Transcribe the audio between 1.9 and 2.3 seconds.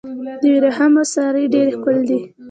دي.